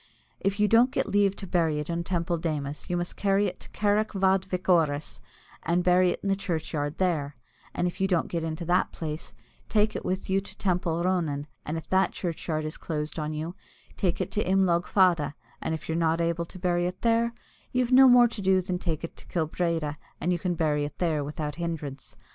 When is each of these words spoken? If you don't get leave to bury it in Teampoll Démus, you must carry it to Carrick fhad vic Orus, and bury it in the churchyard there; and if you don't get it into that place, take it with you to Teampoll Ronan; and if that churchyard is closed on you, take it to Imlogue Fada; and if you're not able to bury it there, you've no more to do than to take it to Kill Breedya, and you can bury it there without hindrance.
If 0.39 0.59
you 0.59 0.67
don't 0.67 0.89
get 0.89 1.07
leave 1.07 1.35
to 1.35 1.45
bury 1.45 1.77
it 1.77 1.87
in 1.87 2.03
Teampoll 2.03 2.39
Démus, 2.39 2.89
you 2.89 2.97
must 2.97 3.15
carry 3.15 3.45
it 3.45 3.59
to 3.59 3.69
Carrick 3.69 4.13
fhad 4.13 4.45
vic 4.45 4.67
Orus, 4.67 5.21
and 5.61 5.83
bury 5.83 6.09
it 6.09 6.19
in 6.23 6.29
the 6.29 6.35
churchyard 6.35 6.97
there; 6.97 7.35
and 7.75 7.85
if 7.85 8.01
you 8.01 8.07
don't 8.07 8.27
get 8.27 8.43
it 8.43 8.47
into 8.47 8.65
that 8.65 8.91
place, 8.91 9.31
take 9.69 9.95
it 9.95 10.03
with 10.03 10.27
you 10.27 10.41
to 10.41 10.55
Teampoll 10.57 11.03
Ronan; 11.05 11.45
and 11.67 11.77
if 11.77 11.87
that 11.89 12.13
churchyard 12.13 12.65
is 12.65 12.77
closed 12.77 13.19
on 13.19 13.31
you, 13.31 13.53
take 13.95 14.19
it 14.19 14.31
to 14.31 14.43
Imlogue 14.43 14.87
Fada; 14.87 15.35
and 15.61 15.75
if 15.75 15.87
you're 15.87 15.95
not 15.95 16.19
able 16.19 16.45
to 16.45 16.57
bury 16.57 16.87
it 16.87 17.03
there, 17.03 17.35
you've 17.71 17.91
no 17.91 18.07
more 18.07 18.27
to 18.27 18.41
do 18.41 18.59
than 18.59 18.79
to 18.79 18.83
take 18.85 19.03
it 19.03 19.15
to 19.17 19.27
Kill 19.27 19.45
Breedya, 19.47 19.97
and 20.19 20.31
you 20.33 20.39
can 20.39 20.55
bury 20.55 20.83
it 20.83 20.97
there 20.97 21.23
without 21.23 21.57
hindrance. 21.61 22.17